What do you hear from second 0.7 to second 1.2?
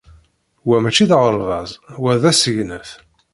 maci d